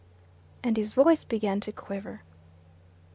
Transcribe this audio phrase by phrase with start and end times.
[0.63, 2.23] And his voice began to quiver.